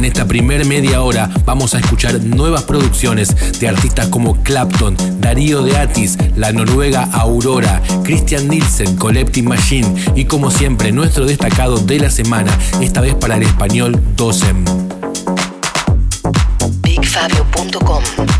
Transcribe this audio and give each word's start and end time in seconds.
En 0.00 0.06
esta 0.06 0.24
primer 0.24 0.64
media 0.64 1.02
hora 1.02 1.28
vamos 1.44 1.74
a 1.74 1.78
escuchar 1.78 2.18
nuevas 2.24 2.62
producciones 2.62 3.60
de 3.60 3.68
artistas 3.68 4.08
como 4.08 4.42
Clapton, 4.42 4.96
Darío 5.20 5.62
de 5.62 5.76
Atis, 5.76 6.16
la 6.36 6.52
noruega 6.52 7.06
Aurora, 7.12 7.82
Christian 8.02 8.48
Nielsen, 8.48 8.96
Collective 8.96 9.46
Machine 9.46 9.94
y 10.16 10.24
como 10.24 10.50
siempre 10.50 10.90
nuestro 10.90 11.26
destacado 11.26 11.76
de 11.76 11.98
la 11.98 12.08
semana, 12.08 12.50
esta 12.80 13.02
vez 13.02 13.14
para 13.14 13.36
el 13.36 13.42
español 13.42 14.00
Dosem. 14.16 14.64
BigFabio.com 16.80 18.39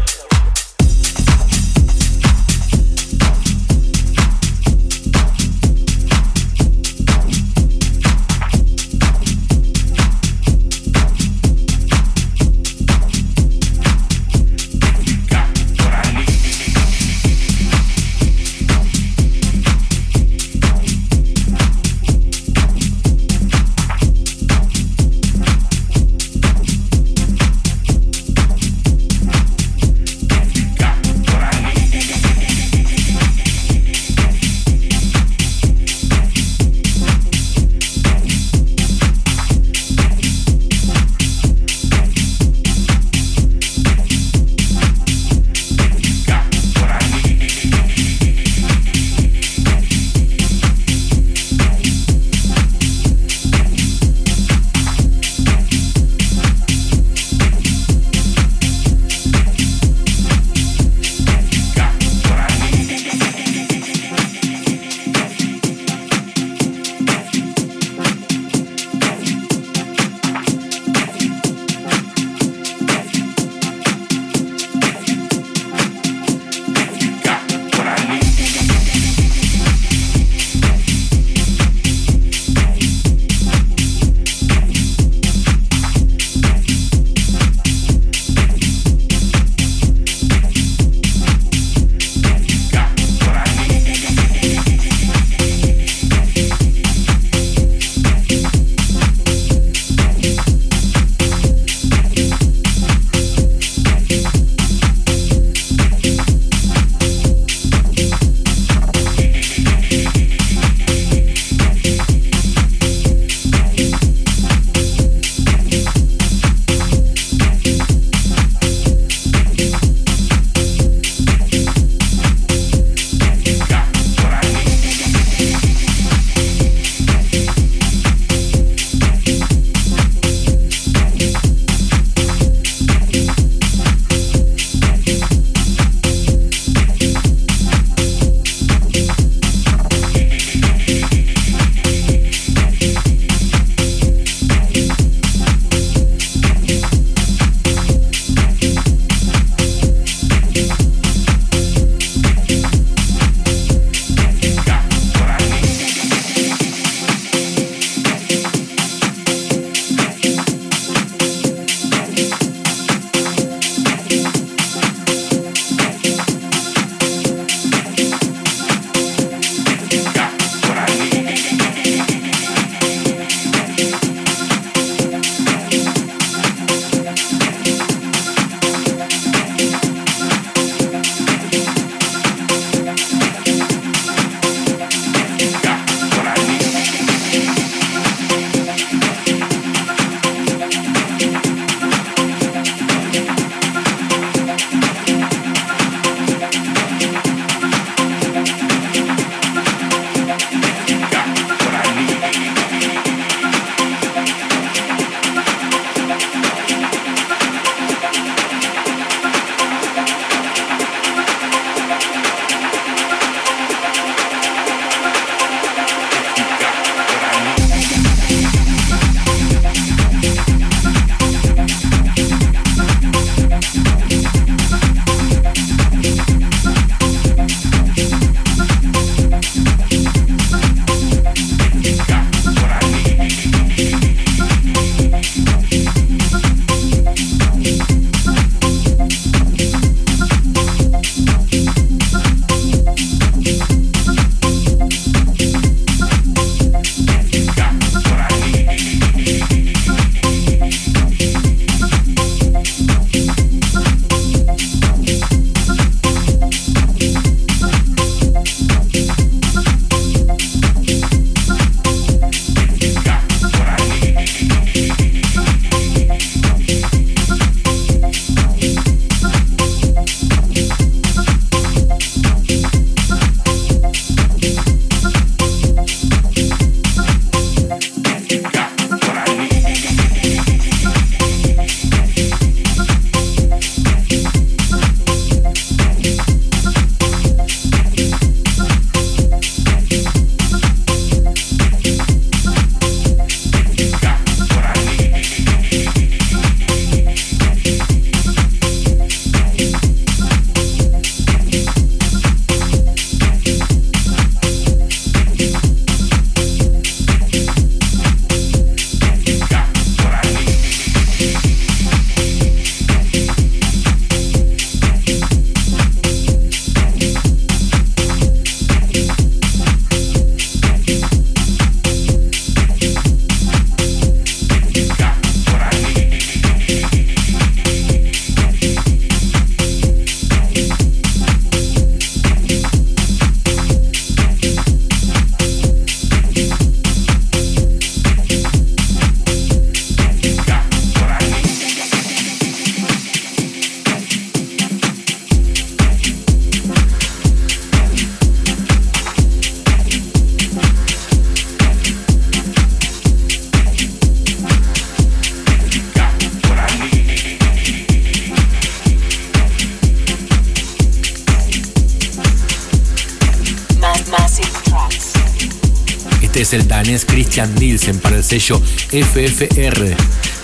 Sello 368.39 368.61
FFR, 368.91 369.95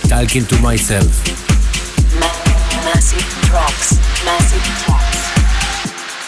Talking 0.08 0.44
to 0.46 0.58
Myself. 0.60 1.24
Massive 2.84 3.24
tracks, 3.48 3.96
massive 4.26 4.62
tracks. 4.84 5.20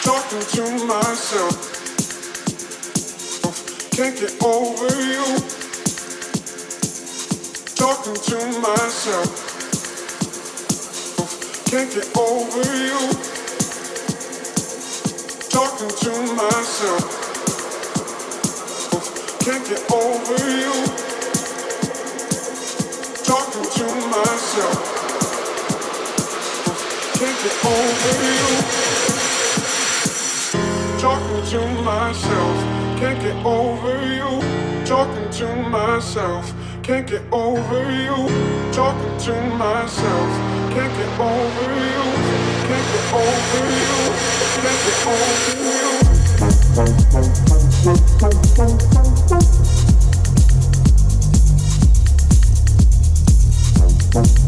Talking 0.02 0.44
to 0.54 0.62
myself. 0.86 1.54
Can't 3.92 4.16
get 4.18 4.32
over 4.42 4.88
you. 5.04 5.24
Talking 7.76 8.16
to 8.16 8.38
myself. 8.60 9.28
Can't 11.66 11.92
get 11.92 12.08
over 12.16 12.64
you. 12.74 13.00
Talking 15.50 15.92
to 16.04 16.12
myself. 16.40 17.04
Can't 19.44 19.64
get 19.68 19.90
over 19.92 20.38
you. 20.48 20.89
Talking 23.60 23.80
to 23.80 23.84
myself. 24.08 24.90
Can't 27.18 27.40
get 27.42 27.64
over 27.64 28.24
you. 28.24 28.50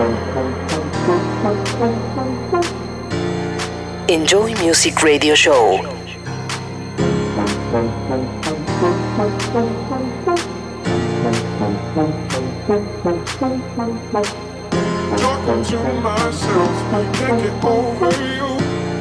you. 0.00 0.40
Music 4.70 5.02
Radio 5.02 5.34
Show. 5.34 5.76
Talking 15.20 15.64
to 15.64 15.78
myself, 16.00 16.76
can't 17.18 17.42
get 17.42 17.64
over 17.64 18.10
you. 18.24 18.48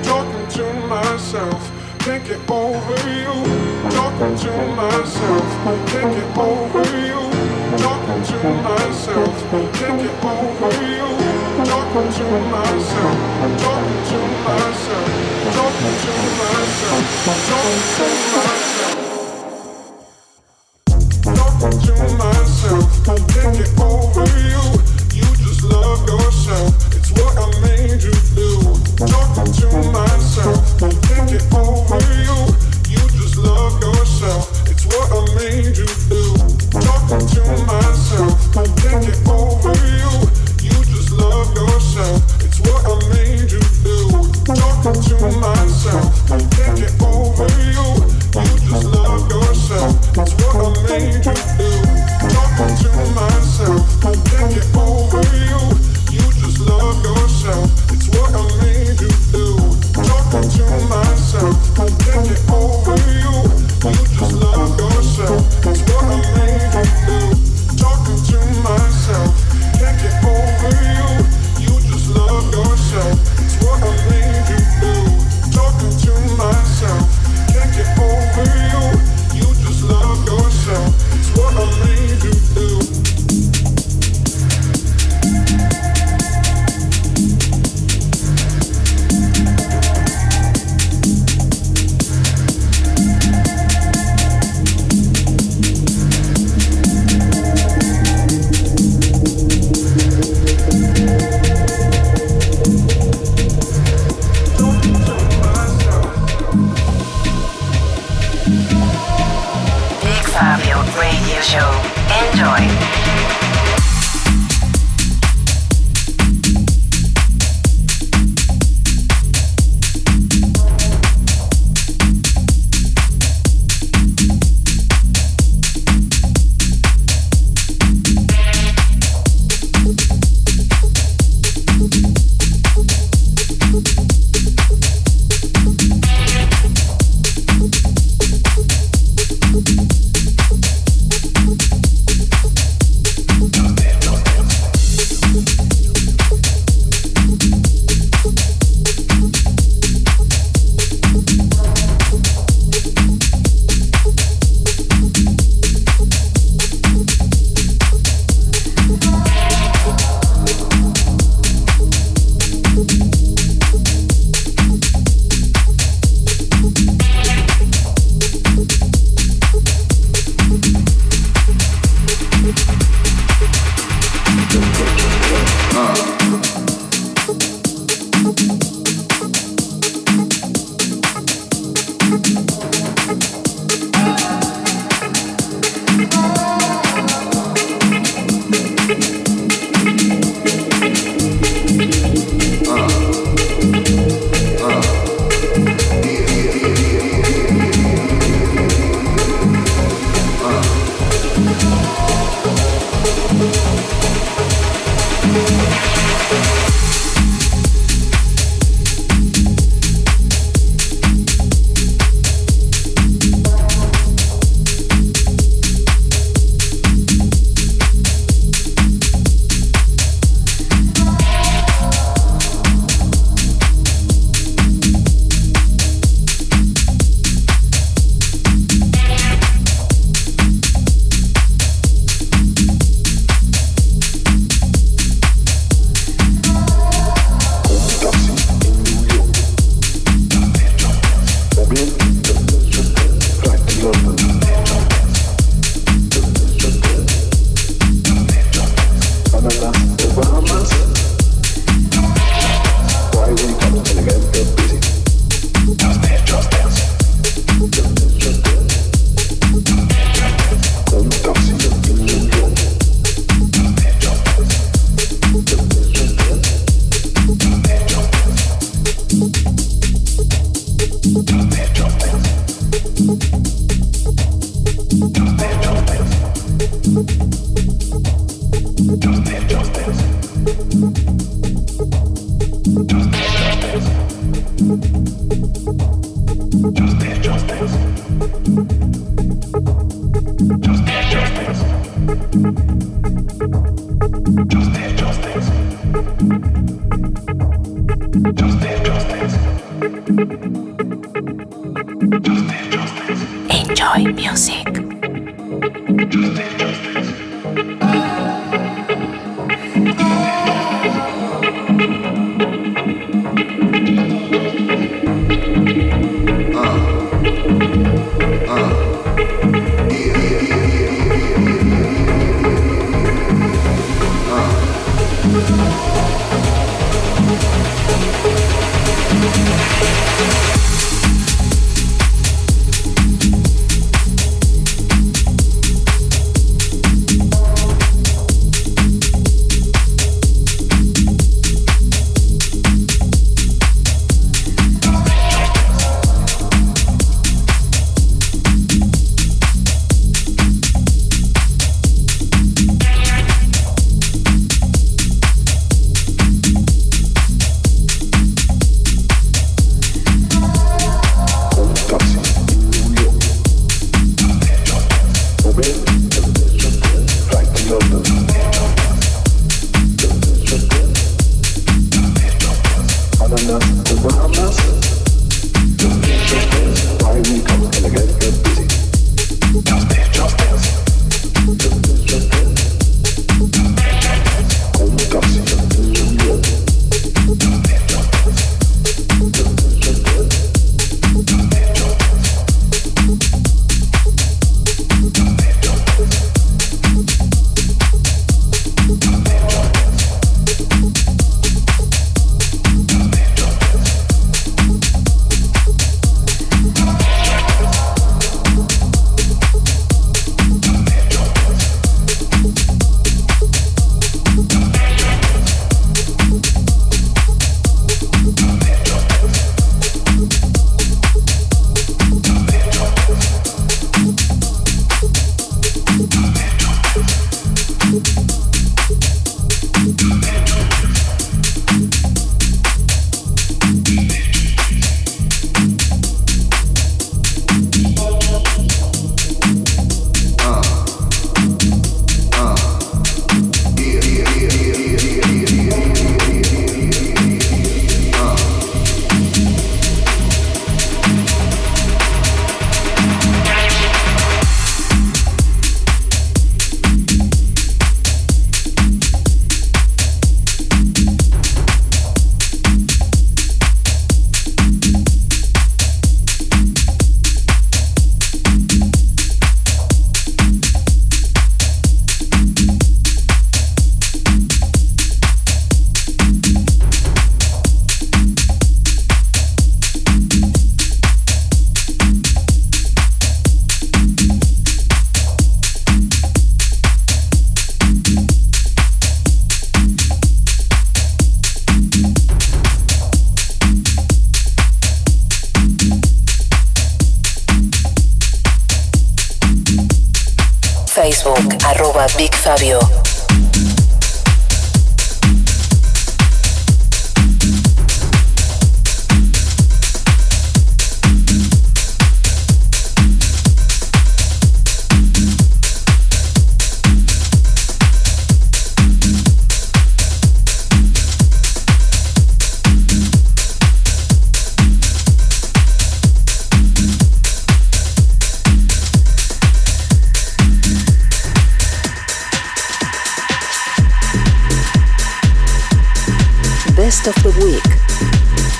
Talking 0.03 0.47
to 0.49 0.65
myself, 0.87 1.71
can't 1.99 2.23
get 2.25 2.51
over 2.51 2.99
you. 3.09 3.35
Talking 3.91 4.35
to 4.37 4.51
myself, 4.75 5.47
can't 5.65 6.11
get 6.15 6.37
over 6.37 6.83
you. 6.97 7.21
Talking 7.77 8.08
to 8.23 8.35
myself, 8.63 9.51
get 9.73 9.89
over 10.25 10.83
you. 10.83 11.07
Talking 11.63 12.11
to 12.11 12.25
myself, 12.51 13.17
talking 13.59 14.01
to 14.09 14.19
myself. 14.43 15.07
Talking 15.55 15.95
to 16.03 16.13
myself, 16.39 17.05
talking 17.25 17.79
to 17.95 18.05
myself. 18.35 18.98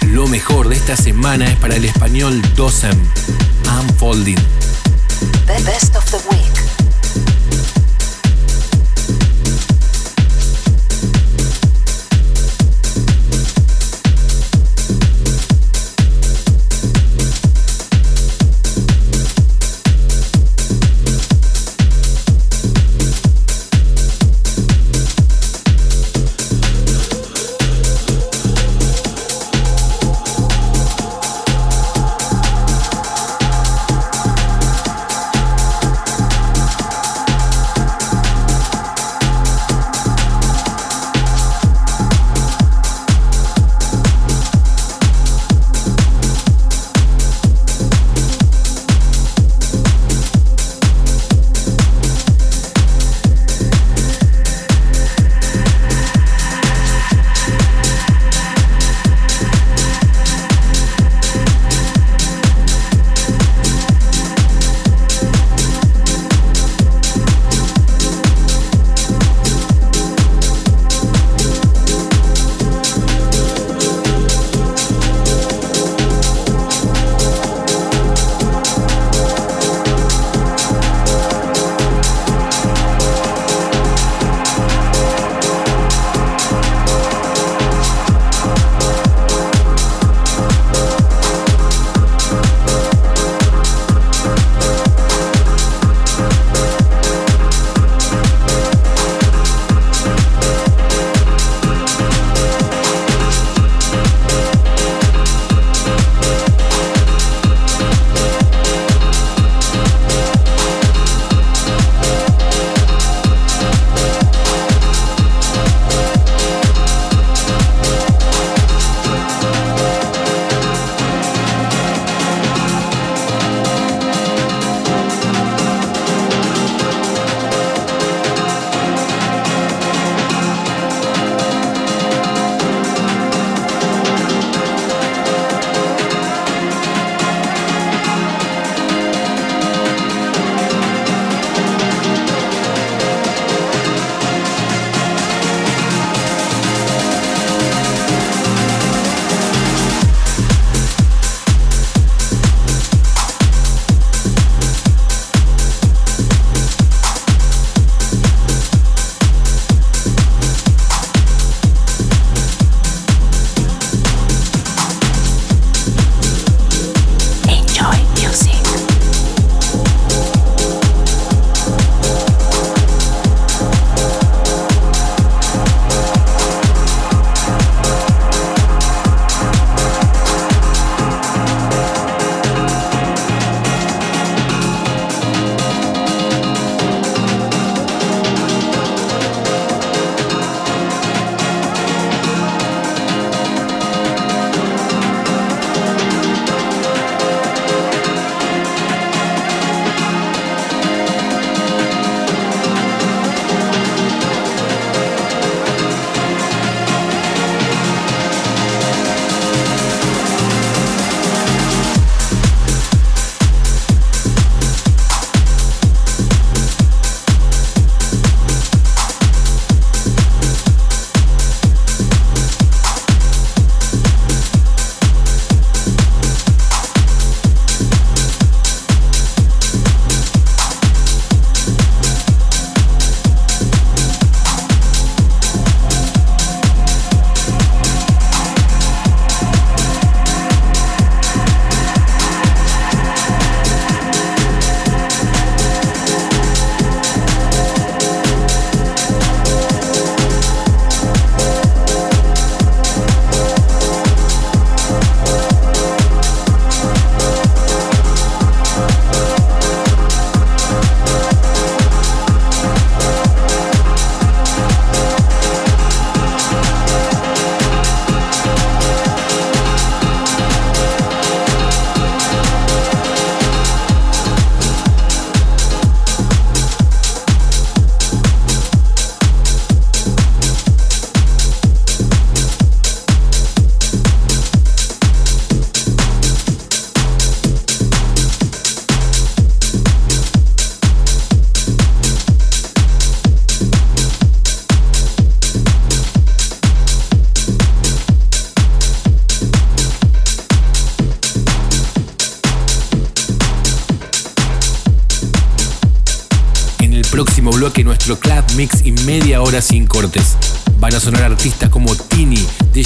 Lo 0.08 0.28
mejor 0.28 0.70
de 0.70 0.76
esta 0.76 0.96
semana 0.96 1.48
es 1.52 1.58
para 1.58 1.76
el 1.76 1.86
español 1.86 2.42
Dosem, 2.56 2.98
Unfolding. 3.82 4.38
The 5.46 5.64
best 5.64 5.96
of 5.96 6.06
the 6.12 6.18
week. 6.30 6.79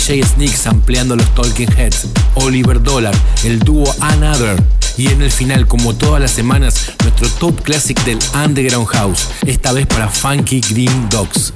DJ 0.06 0.22
Sneaks 0.22 0.68
ampliando 0.68 1.16
los 1.16 1.34
Talking 1.34 1.72
Heads, 1.78 2.08
Oliver 2.34 2.84
Dollar, 2.84 3.16
el 3.46 3.60
dúo 3.60 3.86
Another. 4.02 4.62
Y 4.98 5.08
en 5.08 5.22
el 5.22 5.32
final, 5.32 5.66
como 5.66 5.96
todas 5.96 6.20
las 6.22 6.32
semanas, 6.32 6.92
nuestro 7.04 7.30
top 7.40 7.62
classic 7.62 7.98
del 8.04 8.20
Underground 8.36 8.88
House, 8.88 9.30
esta 9.48 9.72
vez 9.72 9.88
para 9.88 10.10
Funky 10.10 10.60
Green 10.60 11.10
Dogs. 11.10 11.54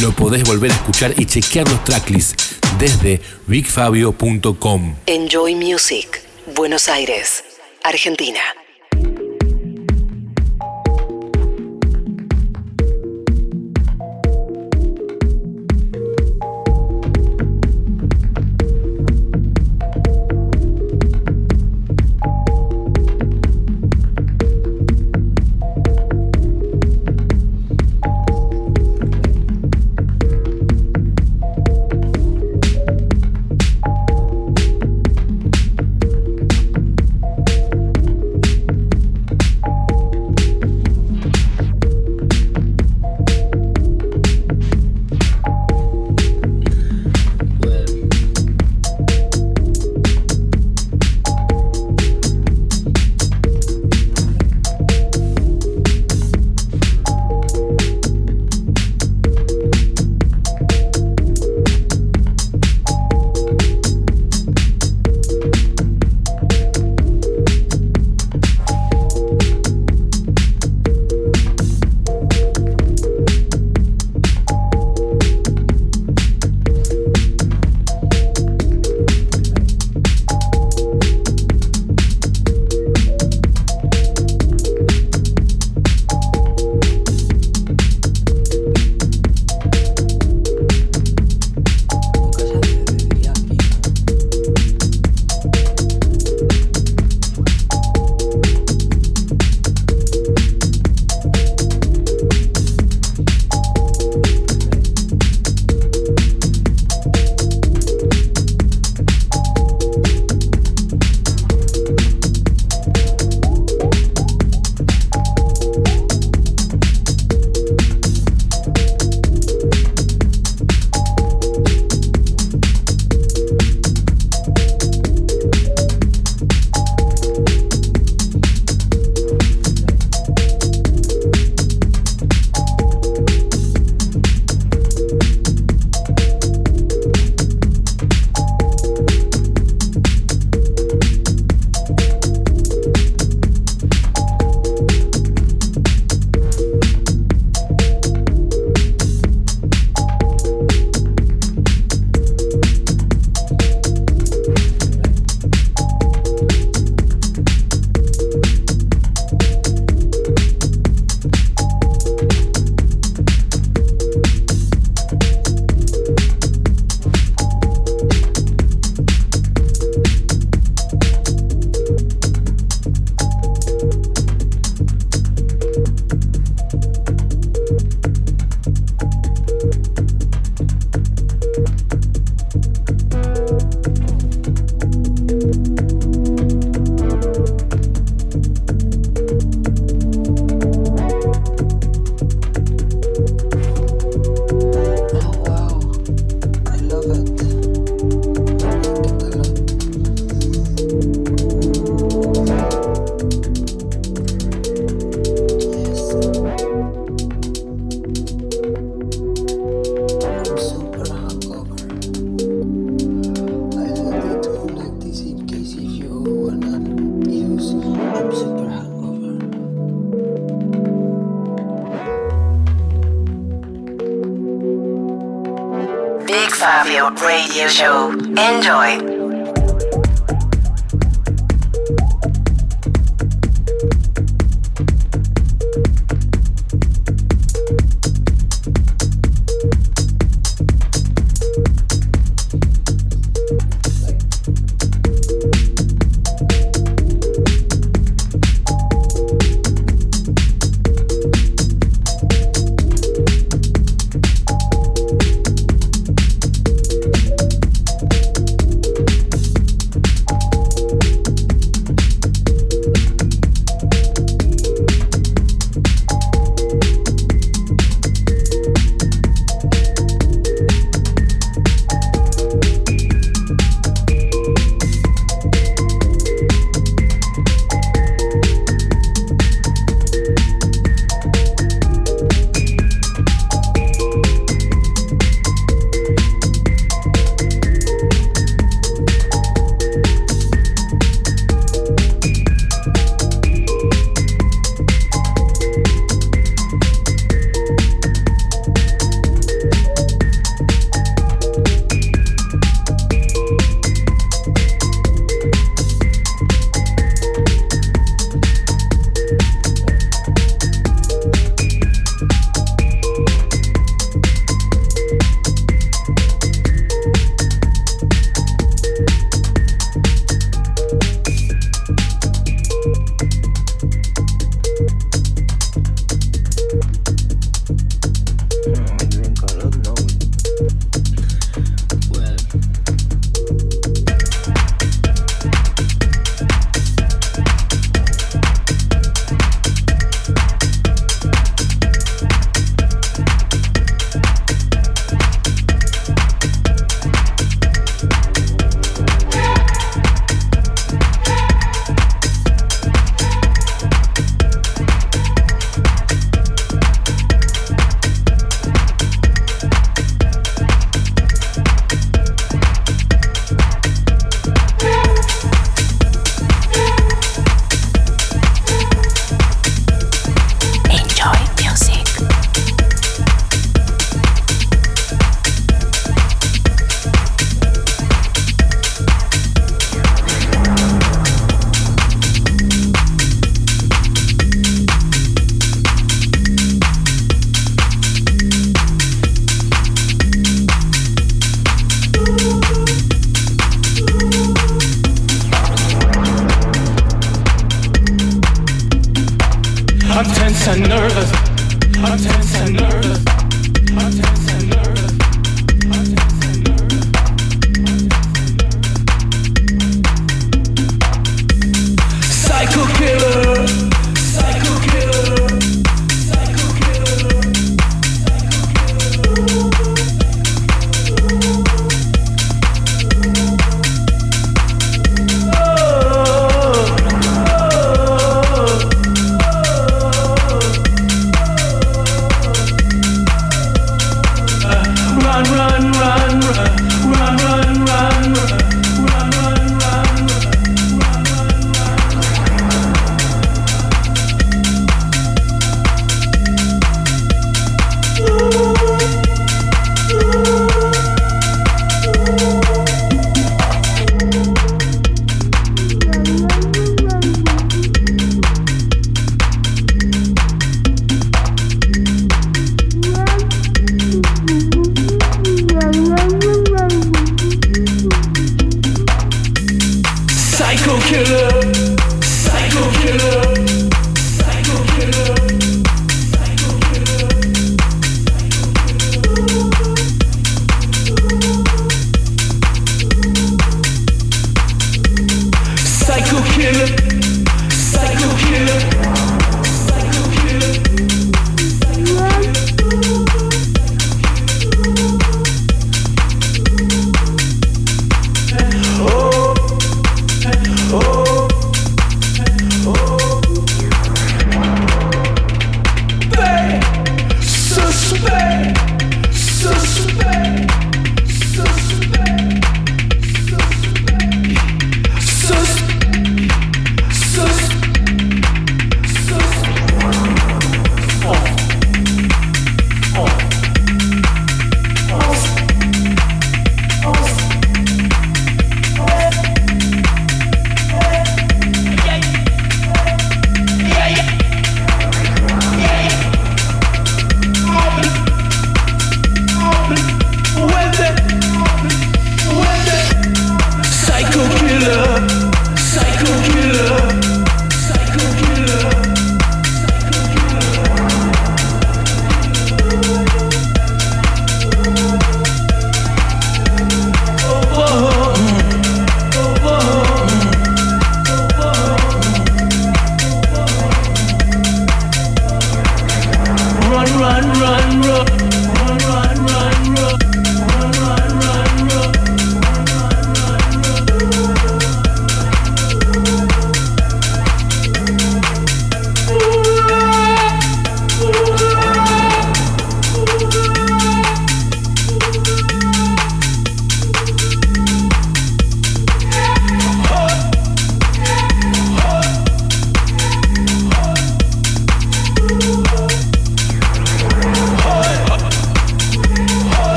Lo 0.00 0.12
podés 0.12 0.42
volver 0.44 0.70
a 0.70 0.74
escuchar 0.74 1.12
y 1.18 1.26
chequear 1.26 1.68
los 1.68 1.84
tracklists 1.84 2.56
desde 2.78 3.20
bigfabio.com. 3.46 4.94
Enjoy 5.04 5.54
Music, 5.54 6.22
Buenos 6.56 6.88
Aires, 6.88 7.44
Argentina. 7.84 8.40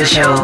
Radio 0.00 0.06
Show. 0.06 0.39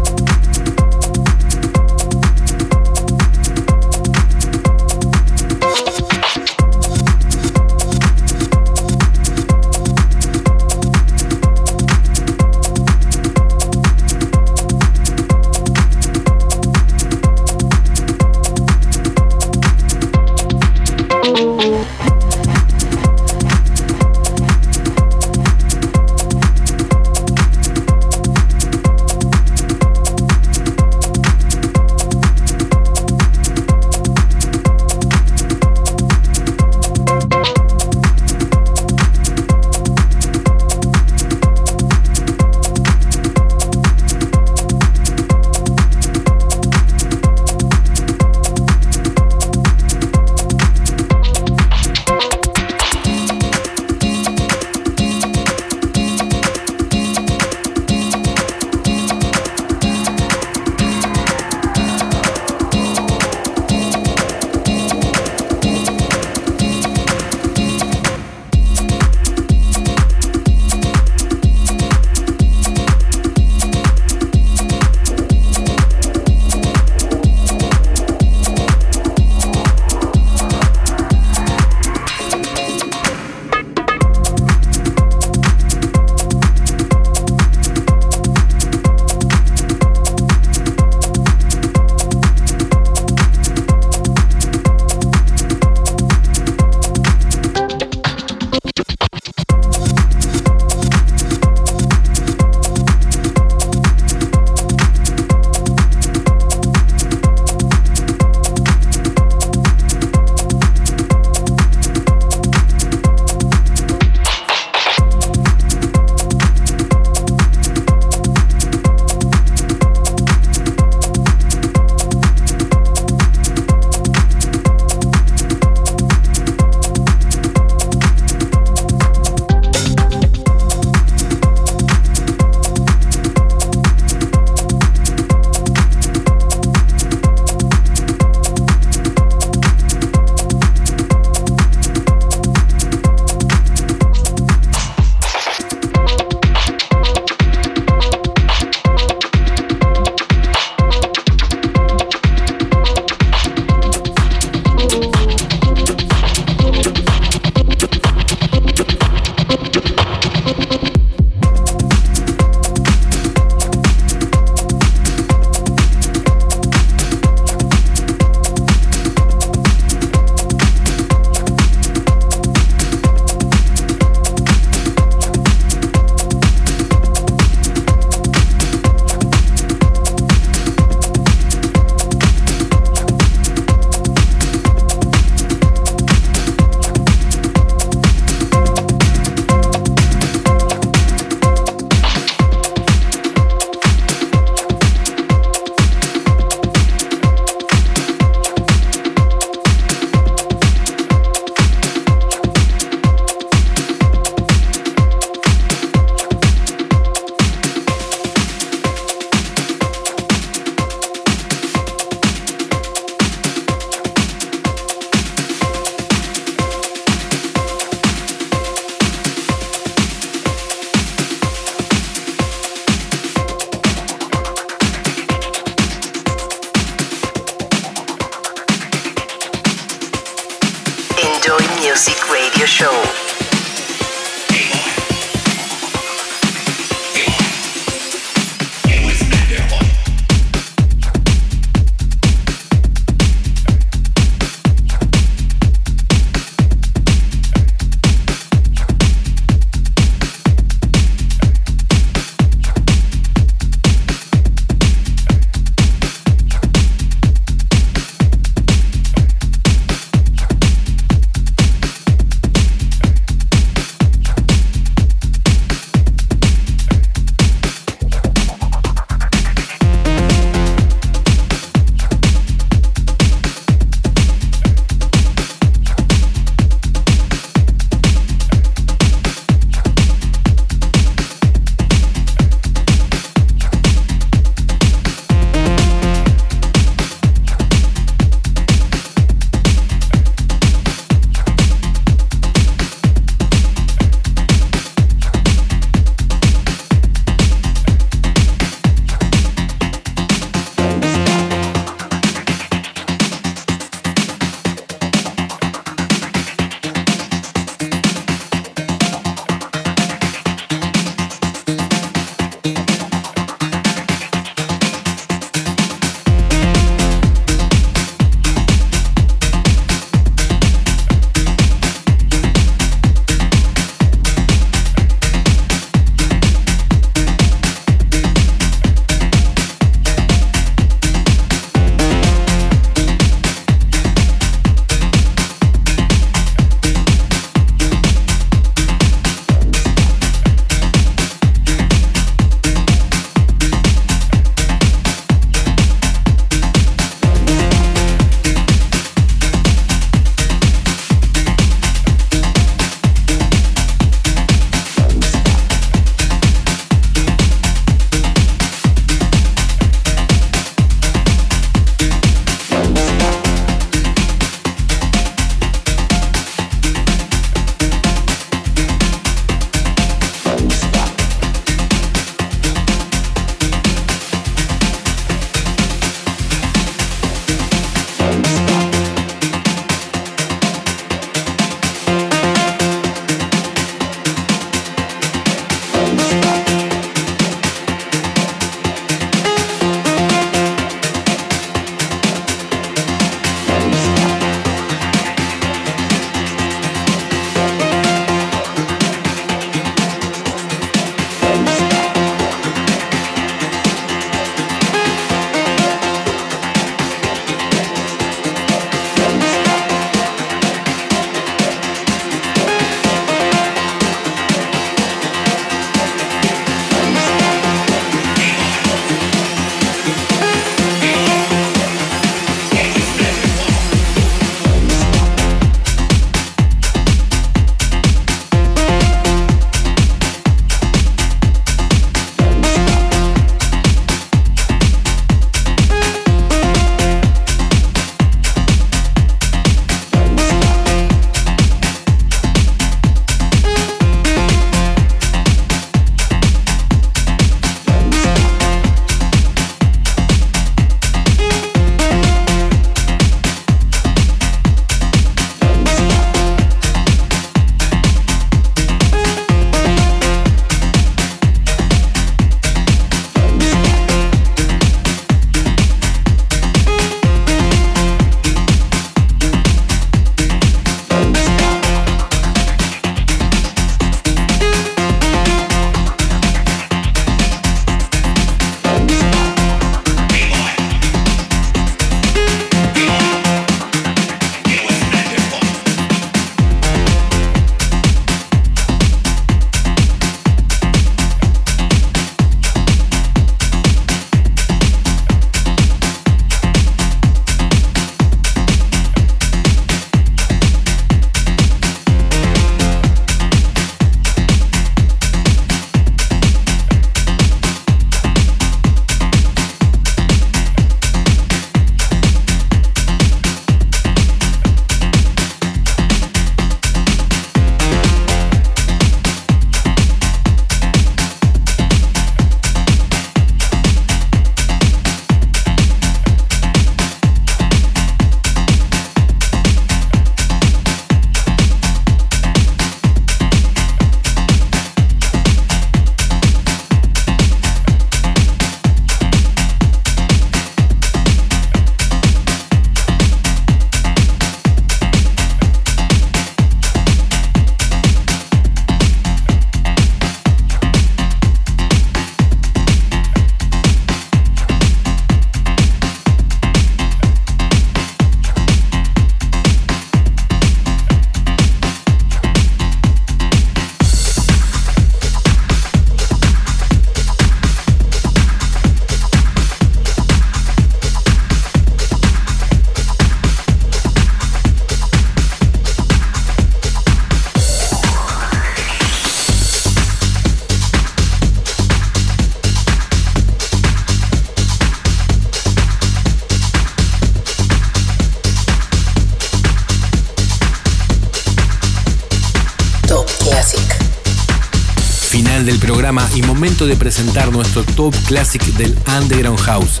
De 596.86 596.96
presentar 596.96 597.52
nuestro 597.52 597.84
top 597.84 598.14
classic 598.26 598.62
del 598.76 598.96
Underground 599.20 599.60
House. 599.60 600.00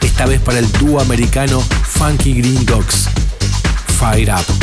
Esta 0.00 0.26
vez 0.26 0.40
para 0.40 0.58
el 0.58 0.70
dúo 0.72 1.00
americano 1.00 1.60
Funky 1.60 2.34
Green 2.34 2.64
Dogs. 2.66 3.08
Fire 3.98 4.30
Up. 4.32 4.59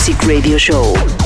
Till 0.00 0.16
I'm 0.96 1.19